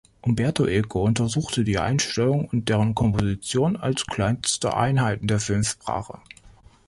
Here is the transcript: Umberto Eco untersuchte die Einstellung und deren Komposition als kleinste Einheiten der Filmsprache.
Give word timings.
Umberto 0.23 0.65
Eco 0.65 1.03
untersuchte 1.03 1.63
die 1.63 1.77
Einstellung 1.77 2.45
und 2.45 2.69
deren 2.69 2.95
Komposition 2.95 3.75
als 3.77 4.07
kleinste 4.07 4.75
Einheiten 4.75 5.27
der 5.27 5.39
Filmsprache. 5.39 6.17